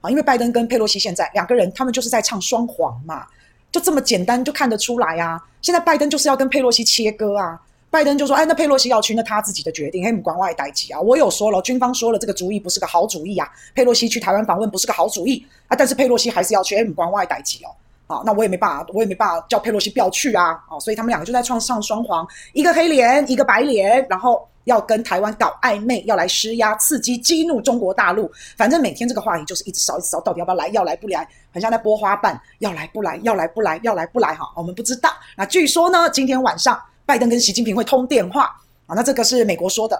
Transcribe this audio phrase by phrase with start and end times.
[0.00, 3.26] 啊，因为拜登跟佩洛西现在两个人，他们就是在唱双簧嘛，
[3.72, 5.42] 就这么简单就看得出来啊。
[5.60, 7.60] 现在拜登就是要跟佩洛西切割啊。
[7.90, 11.00] 拜登就说：“哎，那佩洛西要去，那他自己的决定，嘿，不关外代志啊。
[11.00, 13.50] 我有说了，军方说了，这个主意不是个好主意啊。
[13.74, 15.74] 佩洛西去台湾访问不是个好主意啊。
[15.74, 17.72] 但是佩洛西还是要去，哎，不关外代志哦。
[18.06, 20.62] 好，那我也没办法，我也没办法叫佩洛西不要去啊。
[20.68, 28.30] 哦，所以他们两个就在唱上双簧，一个黑脸，一个白脸，然后要跟台湾搞暧昧，要来施压、刺激、激怒中国大陆。
[28.56, 30.68] 反正每天这个话题就是一直烧，一直烧，到底要不要来？
[30.68, 31.28] 要来不来？
[31.52, 33.18] 很像在拨花瓣，要来不来？
[33.24, 33.80] 要来不来？
[33.82, 34.34] 要来不来？
[34.34, 35.10] 哈，我们不知道。
[35.36, 38.54] 那据说呢，今天晚上。”拜登跟习近平会通电话
[38.86, 39.98] 啊，那这个是美国说的，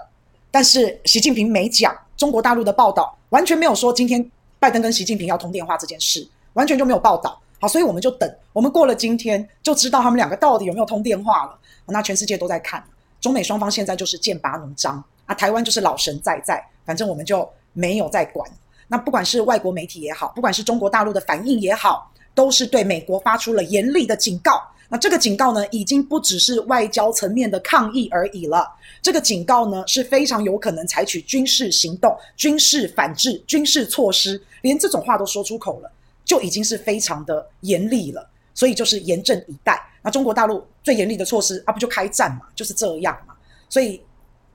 [0.51, 1.91] 但是习近平没讲。
[2.15, 4.23] 中国大陆的报道完全没有说今天
[4.59, 7.41] 拜登跟习近平要通电话这件事，完全就没有报道。
[7.59, 11.57] 好，所以我们就等，我们过了今天就知道他们两个到底有没有通电话了。
[11.87, 12.83] 那全世界都在看，
[13.19, 18.49] 中美双方现在就是剑拔弩张啊，台湾就是老神在在，反正我们就没有在管。
[18.87, 24.61] 那不管是外国媒体也好，不管是中国大陆的反应也好，都是对美国发出了严厉的警告。
[24.91, 28.67] 那这个警告呢，已经不只是外交层面的抗议而已了。
[29.03, 35.91] 这个警告呢，是非常有可能采取军事行动、军事反制、军事措施，连这种话都说出口了，
[36.25, 38.27] 就已经是非常的严厉了。
[38.55, 39.79] 所以就是严阵以待。
[40.01, 42.47] 那中国大陆最严厉的措施啊，不就开战嘛？
[42.55, 43.33] 就是这样嘛。
[43.67, 44.01] 所以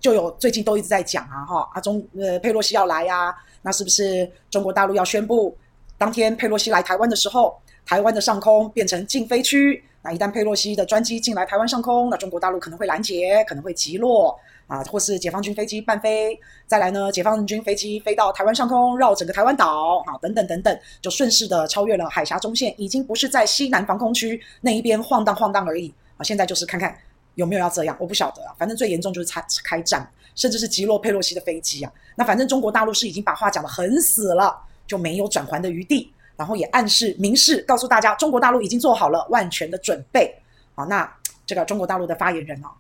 [0.01, 5.57] 就有最近都一直在讲啊，哈啊中呃佩洛西要来呀，那是不是中国大陆要宣布，
[5.97, 9.85] 当天佩洛西来台湾的时候，台湾的上空变成禁飞区？
[10.05, 16.39] 那一旦佩洛西的专机进来台湾上空，那中国大陆可能会拦截，可能会击落啊，或是解放军飞机伴飞。
[16.67, 26.23] 再来呢，解放军飞机飞到台湾上空，绕整个台湾岛，啊，等等等等，就顺势的超越了海峡中线，已经不是在西南防空区那一边晃荡晃荡而已啊。
[26.23, 26.95] 现在就是看看
[27.37, 28.55] 有没有要这样，我不晓得啊。
[28.59, 31.91] 反正最严重就是开开战，甚至是击落佩洛西的飞机啊。
[32.15, 34.55] 那反正中国大陆是已经把话讲得很死了，
[34.87, 36.13] 就没有转圜的余地。
[36.37, 40.35] 然后也暗示、明示告诉大家，中国大陆已经做好了万全的准备。
[40.75, 41.11] 好，那
[41.47, 42.73] 这个中国大陆的发言人啊，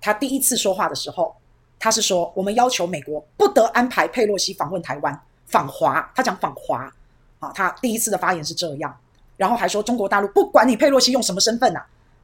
[0.00, 1.34] 他第一次说话的时候，
[1.78, 6.10] 他是说我们要求美国不得安排佩洛西访问台湾、访华。
[6.14, 6.92] 他讲访华，
[7.38, 8.94] 啊，他第一次的发言是这样。
[9.36, 11.80] 然后还说中国大陆不管你佩洛西用什么身份呐，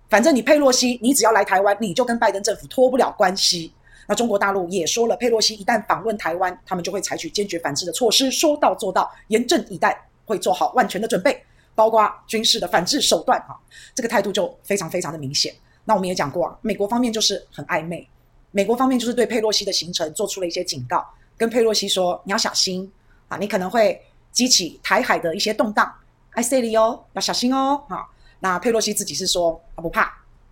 [0.08, 3.72] 反正你佩洛西你只要来台湾，你就跟拜登政府脱不了关系。
[4.06, 9.96] 那中国大陆也说了，佩洛西一旦访问台湾，他们就会采取坚决反制的措施，说到做到，严阵以待。
[10.32, 11.44] 会做好万全的准备，
[11.74, 13.52] 包括军事的反制手段啊，
[13.94, 15.54] 这个态度就非常非常的明显。
[15.84, 18.08] 那我们也讲过啊，美国方面就是很暧昧，
[18.50, 21.06] 美国方面就是对佩洛西的行程做出了一些警告，
[21.36, 22.90] 跟佩洛西说你要小心
[23.28, 24.00] 啊，你可能会
[24.30, 25.92] 激起台海的一些动荡，
[26.30, 28.06] 爱塞里哦，要小心哦啊。
[28.40, 30.02] 那佩洛西自己是说他不怕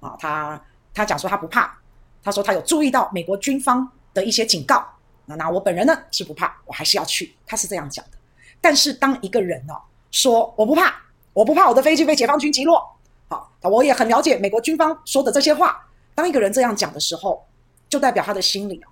[0.01, 0.63] 啊，他
[0.93, 1.75] 他讲说他不怕，
[2.23, 4.87] 他说他有注意到美国军方的一些警告。
[5.27, 8.19] 那那我本人呢是不怕，我还是要去，他是这样讲的。
[8.61, 10.95] 但是当一个人哦说我不怕，
[11.33, 12.85] 我不怕我的飞机被解放军击落，
[13.29, 15.87] 好，我也很了解美国军方说的这些话。
[16.15, 17.47] 当一个人这样讲的时候，
[17.89, 18.89] 就代表他的心里哦，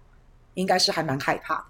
[0.54, 1.64] 应该是还蛮害怕的。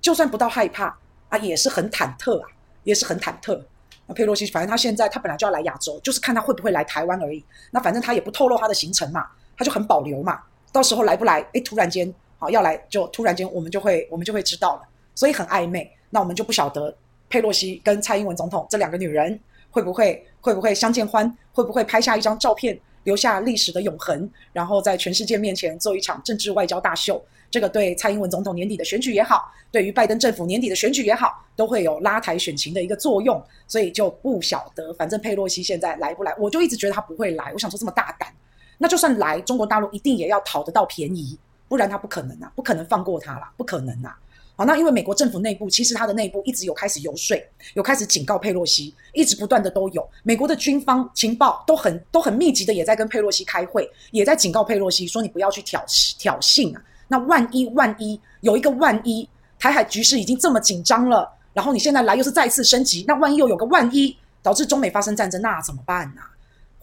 [0.00, 0.96] 就算不到害怕
[1.28, 2.48] 啊，也是很忐忑啊，
[2.84, 3.60] 也是很忐忑。
[4.06, 7.44] 那佩洛西，反正他现在他本来就要来亚洲，就是看他会不会来台湾而已。
[7.70, 9.26] 那反正他也不透露他的行程嘛，
[9.56, 10.40] 他就很保留嘛。
[10.72, 14.82] 到时候来不来，诶，突然间好要来，就突然间我们就会我们就会知道了。
[15.14, 16.94] 所以很暧昧，那我们就不晓得。
[17.32, 21.34] 佩洛西跟蔡英文总统这两个女人会不会会不会相见欢？
[21.54, 24.28] 会不会拍下一张照片，留下历史的永恒？
[24.52, 27.24] 然后在全世界面前做一场政治外交大秀？
[27.50, 33.42] 这个对蔡英文总统年底的选举也好，对于拜登政府年底的选举也好，都会有拉抬选情的一个作用。
[33.66, 37.50] 所以就不晓得，反正佩洛西现在来不来，我就一直觉得他不会来。
[37.54, 38.30] 我想说这么大胆，
[38.76, 41.38] 那就算来，中国大陆一定也要讨得到便宜，
[41.68, 44.18] 不然他不可能啊，不可能放过他啦，不可能啊。
[44.54, 47.34] 好，那因为美国政府内部其实它的内部一直有开始游说，
[47.74, 50.06] 有开始警告佩洛西，一直不断的都有。
[50.22, 55.82] 美国的军方情报都很都很密集的，也在跟佩洛西开会，也在警告佩洛西说，你不要去挑
[56.18, 56.82] 挑衅啊。
[57.08, 59.26] 那万一万一有一个万一，
[59.58, 66.20] 台海局势已经这么紧张了，然后你现在来又是再次升级，那万一又有个万一导致中美发生战争，那怎么办呢？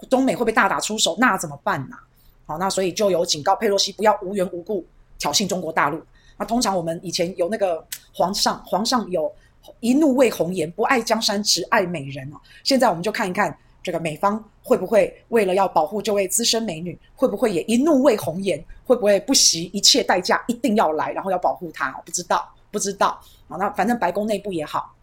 [0.09, 1.15] 中美会不会大打出手？
[1.19, 1.95] 那怎么办呢？
[2.47, 4.83] 好，那所以就有警告佩洛西不要无缘无故
[5.19, 6.01] 挑衅中国大陆。
[6.39, 9.31] 那通常我们以前有那个皇上，皇上有
[9.81, 12.37] 一怒为红颜，不爱江山只爱美人哦。
[12.63, 18.63] 现在我们就看一看这个美方会不会为了要保护这位资深美女，会不会也一怒为红颜？
[18.85, 21.91] 会不会不惜一切代价一定要来，然后要保护她？
[22.05, 23.19] 不知道，不知道。
[23.49, 24.95] 啊，那反正白宫内部也好，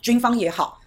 [0.00, 0.80] 军方也好，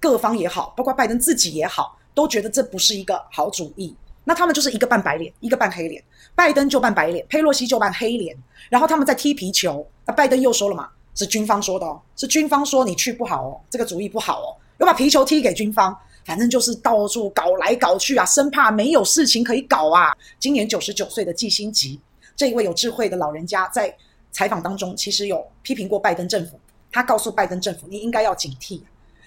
[0.00, 3.94] 各方也好，包括拜登自己也好，都觉得这不是一个好主意。
[4.28, 6.02] 那他们就是一个扮白脸，一个扮黑脸。
[6.34, 8.36] 拜登就扮白脸，佩洛西就扮黑脸。
[8.68, 9.86] 然后他们在踢皮球。
[10.04, 20.12] 那拜登又说了嘛，是军方说的哦，是军方说你去不好哦，这个主意不好哦，又把皮球踢给军方，反正就是到处搞来搞去啊，生怕没有事情可以搞啊。
[20.40, 22.00] 今年九十九岁的季辛吉
[22.34, 23.96] 这一位有智慧的老人家，在
[24.32, 26.58] 采访当中其实有批评过拜登政府，
[26.90, 28.80] 他告诉拜登政府，你应该要警惕，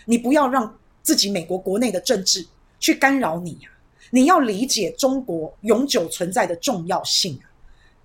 [0.06, 2.46] 你不要让自己美国国内的政治
[2.80, 3.68] 去干扰你啊，
[4.11, 7.45] 你要理解中国永久存在的重要性啊。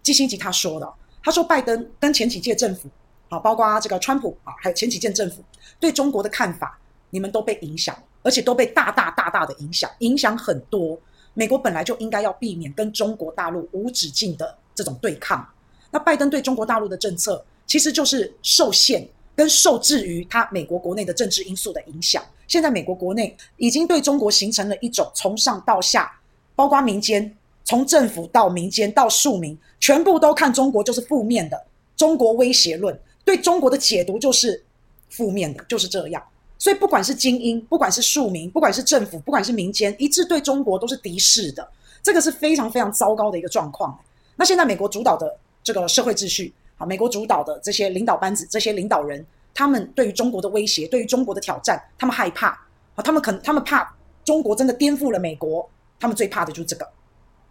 [0.03, 0.93] 基辛吉他说的，
[1.23, 2.89] 他说拜登跟前几届政府。
[3.31, 5.43] 啊，包括这个川普啊，还有前几届政府
[5.81, 6.79] 对中国的看法，
[7.09, 10.97] 你们都被影响，而且都被大大大大的影响，影响很多。
[11.33, 15.45] 美国本来就应该要避免跟中国大陆无止境的这种对抗。
[15.91, 22.23] 那拜登对中国大陆的政策，其实就是受限跟受制于他美国国内的政治因素的影响。
[22.47, 26.13] 现在美国国内已经对中国形成了一种从上到下，
[26.55, 27.35] 包括民间，
[27.65, 31.65] 从政府到民间到庶民，全部都看中国就是负面的
[31.97, 32.99] 中国威胁论。
[33.25, 34.63] 对中国的解读就是
[35.09, 36.23] 负面的，就是这样。
[36.59, 41.67] 所以不管是精英，不管是庶民，不管是政府，不管是民间，一致对中国都是敌视的。
[42.03, 43.99] 这个是非常非常糟糕的一个状况。
[44.37, 46.53] 那现在美国主导的这个社会秩序，
[46.85, 52.49] 美国主导的这些领导班子，这些领导人，他们对于中国的威胁，对于中国的挑战，他们害怕
[52.95, 53.95] 啊，他们可能他们怕
[54.25, 56.89] 中国真的颠覆了美国，他们最怕的就是这个。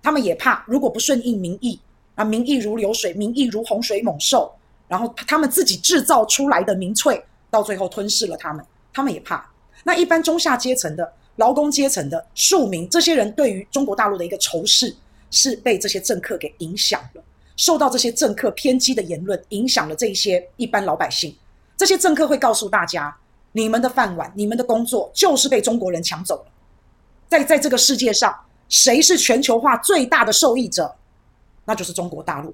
[0.01, 1.79] 他们也怕如果不顺应民意
[2.15, 4.53] 啊，民意如流水，民意如洪水猛兽。
[4.89, 8.63] 然后他们自己制造出来的民粹，到最后吞噬了他们，
[8.93, 9.49] 他们也怕。
[9.83, 14.93] 那一般中下阶层的劳工阶层的庶民，这些人对于中国大陆的一个仇视，
[15.31, 17.23] 是被这些政客给影响了，
[17.55, 21.35] 受到这些政客偏激的言论影响了这一些一般老百姓。
[21.77, 23.15] 这些政客会告诉大家，
[23.51, 26.45] 你们的饭碗、你们的工作就是被中国人抢走了。
[27.27, 28.35] 在在这个世界上，
[28.69, 30.95] 谁是全球化最大的受益者？
[31.65, 32.53] 那就是中国大陆。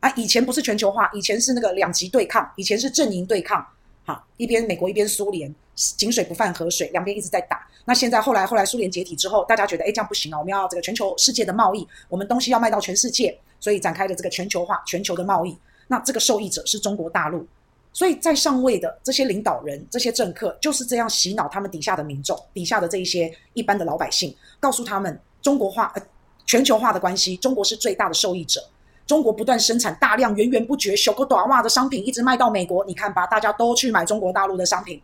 [0.00, 3.64] 啊，以前不是全球化，以前是那个两极对抗，以前是阵营对抗，
[4.04, 7.66] 哈，一边美国一边苏联，井水不犯河水，两边一直在打。
[7.84, 15.56] 那现在后来后来苏联解体之后，大家觉得，哎，这样不行啊，我们要这个全球世界的贸易，我们东西要卖到全世界，所以展开了这个全球化、全球的贸易。
[15.88, 17.46] 那这个受益者是中国大陆，
[17.92, 26.02] 所以在上位的这些领导人、这些政客就是这样洗脑他们底下的民众、底下的这一些一般的老百姓，告诉他们中国化、呃，
[26.46, 28.62] 全球化的关系，中国是最大的受益者。
[29.04, 32.84] 中国不断生产大量源源不绝、小个短袜的商品，一直卖到美国。
[32.84, 35.02] 你看吧，大家都去买中国大陆的商品，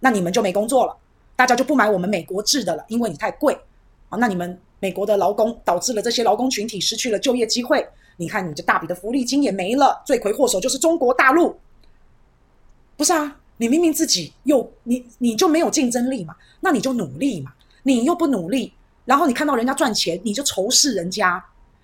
[0.00, 0.96] 那你们就没工作了，
[1.36, 3.56] 大家就不买我们美国制的了，因为你太贵
[4.08, 4.18] 啊。
[4.18, 7.86] 那你们美国的劳工导致了这些劳工群体失去了就业机会。
[8.16, 11.56] 你看，你这大笔的福利金也没了，罪魁祸首就是中国大陆。
[12.96, 17.52] 不是啊，你明明自己又你你就没有竞争力嘛，那你就努力嘛，
[17.82, 18.72] 你又不努力，
[19.04, 21.42] 然后你看到人家赚钱，你就仇视人家。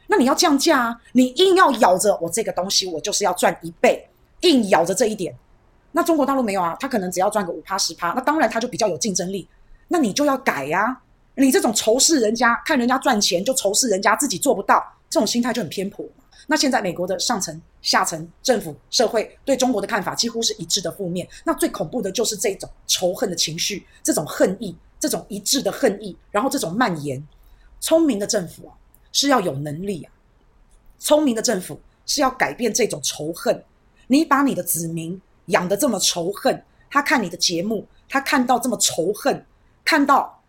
[0.08, 1.00] 那你要降价啊！
[1.12, 4.08] 你硬要咬着我这个东西，我就是要赚一倍，
[4.42, 5.34] 硬咬着这一点。
[5.92, 9.48] 那中国大陆没有啊，他可能只要赚个五趴十趴，那当然他就比较有竞争力。
[9.88, 11.00] 那你就要改呀、
[11.36, 16.04] 你这种仇视人家，看人家赚钱就仇视人家，自己做不到，这种心态就很偏颇。
[16.48, 21.26] 那现在美国的上层、下层、政府、社会对中国的看法几乎是一致的负面。
[21.44, 27.26] 那最恐怖的就是这种仇恨的情绪，这种恨意，这种一致的恨意，然后这种蔓延。
[27.80, 28.74] 聪明的政府啊！
[29.12, 30.12] 是要有能力啊！
[30.98, 33.62] 聪明的政府是要改变这种仇恨。
[34.08, 39.44] 你把你的子民养的这么仇恨，他看你的节目，他看到这么仇恨，
[39.84, 40.42] 看到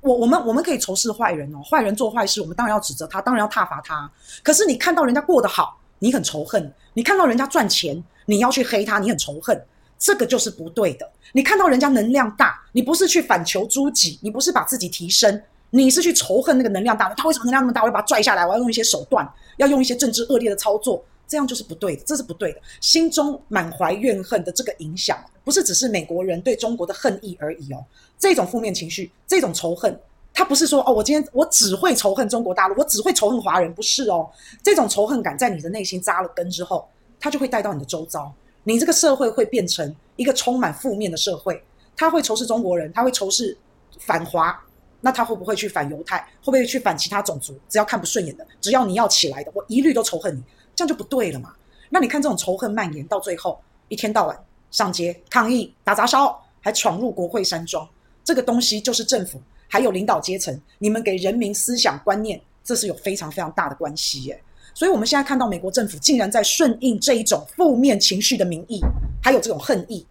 [0.00, 4.10] 我我们我们可以仇视坏人哦，坏人做坏事，我们当然要指责他，当然要挞伐他。
[4.42, 9.64] 可是你看到人家过得好，你很仇恨；你看到人家赚钱，你要去黑他，你很仇恨。
[9.96, 11.10] 这个就是不对的。
[11.32, 15.40] 你看到人家能量大，你不是去反求诸己，你不是把自己提升。
[15.70, 17.80] 你是去仇恨那个能量大的，他为什么能量那么大？
[17.80, 22.60] 我要把他拽下来，我要用一些手段，要用一些政治恶劣的操作，这样就是不对的，这是不对的。
[22.80, 27.84] 心中满怀怨恨的这个影响，不是只是美国人对中国的恨意而已哦。
[28.18, 29.98] 这种负面情绪，这种仇恨，
[30.32, 34.30] 他不是说哦，我今天我只会仇恨中国大陆，我只会仇恨华人，不是哦。
[34.62, 36.88] 这种仇恨感在你的内心扎了根之后，
[37.18, 41.62] 它就会带到你的周遭，你这个社会会变成一个充满负面的社会。
[41.96, 43.56] 他会仇视中国人，他会仇视
[43.98, 44.60] 反华。
[45.00, 46.18] 那他会不会去反犹太？
[46.40, 47.54] 会不会去反其他种族？
[47.68, 50.42] 只要看不顺眼的，只要你要起来的，我一律都仇恨你，
[50.74, 51.52] 这样就不对了嘛。
[51.88, 54.38] 那你看这种仇恨蔓延到最后，一天到晚
[54.70, 57.88] 上街抗议、打砸烧，还闯入国会山庄，
[58.24, 64.42] 这个东西就是政府还有领导阶层，你们给人民思想观念，这是有非常非常大的关系耶。
[64.74, 68.80] 所以我们现在看到美国政府竟然在顺应这一种负面情绪的民意，
[69.22, 70.06] 还有这种恨意，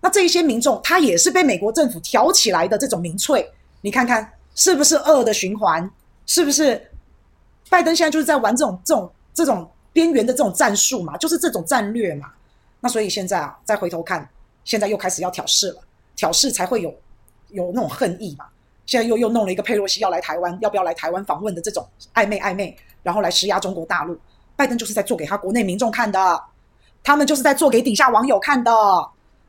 [0.00, 4.32] 那这一些民众他也是被美国政府挑起来的这种民粹，你看看。
[4.58, 5.90] 是不是恶的循环？
[6.24, 6.90] 是不是
[7.68, 11.16] 拜登现在就是在玩这种这种这种边缘的这种战术嘛？
[11.16, 12.30] 就是这种战略嘛？
[12.80, 14.28] 那所以现在啊，再回头看，
[14.62, 15.80] 现在又开始要挑事了，
[16.14, 16.94] 挑事才会有
[17.48, 18.44] 有那种恨意嘛。
[18.84, 24.18] 现在又又弄了一个佩洛西要来台湾，要不要来台湾访问的这种暧昧暧昧，然后来施压中国大陆。
[24.54, 26.42] 拜登就是在做给他国内民众看的，
[27.02, 28.70] 他们就是在做给底下网友看的。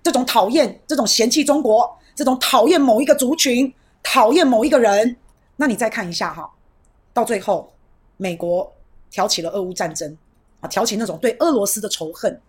[0.03, 5.13] 这种讨厌，这种嫌弃中国，这种讨厌某一个族群，讨厌某一个人。
[5.57, 6.49] 那你再看一下哈，
[7.13, 7.69] 到最后，
[8.15, 8.71] 美国
[9.11, 10.17] 挑起了俄乌战争
[10.59, 12.39] 啊，挑起那种对俄罗斯的仇恨，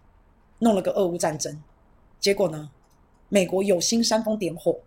[0.58, 1.62] 弄了个俄乌战争，
[2.18, 2.70] 结果呢，
[3.28, 4.78] 美国有心煽风点火，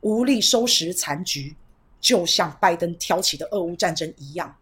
[0.00, 1.56] 无力收拾残局，
[2.00, 4.54] 就像拜登挑起的俄乌战争一样。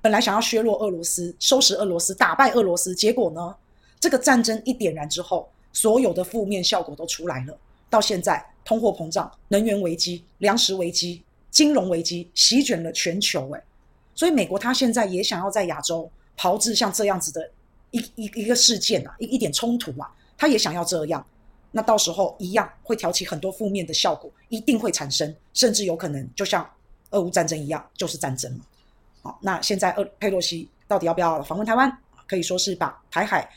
[0.00, 3.54] 本来想要削弱俄罗斯，收拾俄罗斯，打败俄罗斯，结果呢，
[3.98, 7.58] 这个战争一点燃之后，所有的负面效果都出来了。
[7.90, 13.50] 到现在，通货膨胀、能源危机、粮食危机、金融危机席卷了全球。
[13.52, 13.62] 诶，
[14.14, 17.50] 所以美国他现在也想要在亚洲炮制像这样子的
[17.90, 21.24] 一一一个事件啊，一一点冲突啊，他也想要这样。
[21.72, 26.68] 那到时候一样会挑起很多负面的效果，一定会产生，甚至有可能就像
[27.10, 28.50] 俄乌战争一样，就是战争
[29.22, 29.34] 嘛。
[29.40, 31.92] 那现在，佩洛西到底要不要访问台湾？
[32.26, 33.48] 可以说是把台海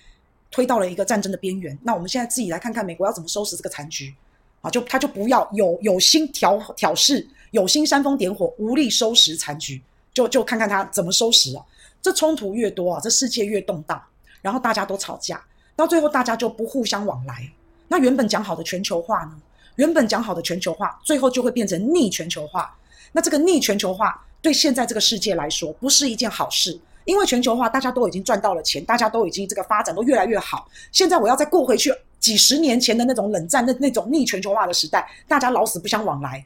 [0.52, 1.78] 推到了一个战争的边缘。
[1.82, 4.14] 那我们现在自己来看看，美国要怎么收拾这个残局
[4.62, 4.70] 啊？
[4.70, 9.82] 就他就不要有有心挑挑事，有心煽风点火，无力收拾残局，
[10.14, 11.64] 就就看看他怎么收拾啊！
[12.02, 14.02] 这冲突越多啊，这世界越动荡，
[14.42, 15.44] 然后大家都吵架，
[15.76, 17.50] 到最后大家就不互相往来。
[17.88, 19.38] 那原本讲好的全球化呢？
[19.76, 22.76] 原本讲好的全球化，最后就会变成逆全球化。
[23.12, 24.26] 那这个逆全球化。
[24.42, 30.66] 对现在这个世界来说，不是一件好事，因为全球化大家都已经赚到了钱，大家都已经这个发展都越来越好。
[30.94, 36.46] 现在我要再过回去几十年前的那种冷战、那那种逆全球化的时代，大家老死不相往来，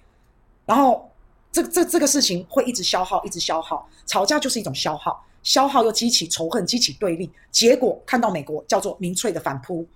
[0.66, 1.08] 然后
[1.52, 3.88] 这这这个事情会一直消耗，一直消耗。
[4.08, 9.86] 吵架就是一种消耗，消耗又激起仇恨，激起对立，结果看到美国叫做民粹的反扑。